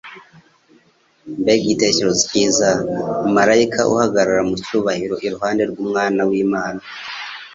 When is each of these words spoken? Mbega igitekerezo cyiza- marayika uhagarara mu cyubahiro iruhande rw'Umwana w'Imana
Mbega 1.39 1.59
igitekerezo 1.63 2.17
cyiza- 2.29 2.67
marayika 3.35 3.79
uhagarara 3.91 4.41
mu 4.49 4.55
cyubahiro 4.65 5.15
iruhande 5.27 5.63
rw'Umwana 5.71 6.21
w'Imana 6.29 6.81